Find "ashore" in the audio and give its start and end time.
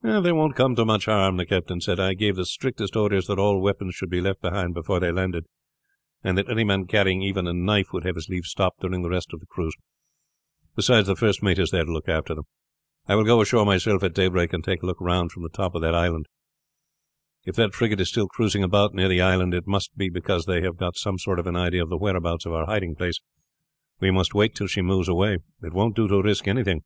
13.40-13.66